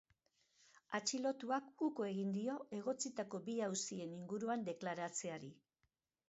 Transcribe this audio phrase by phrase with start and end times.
[0.99, 5.53] Atxilotuak uko egin dio egotzitako bi auzien inguruan deklaratzeari.